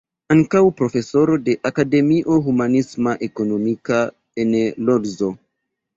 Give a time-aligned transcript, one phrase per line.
[0.35, 4.03] Ankaŭ profesoro de Akademio Humanisma-Ekonomika
[4.45, 4.57] en
[4.89, 5.35] Lodzo.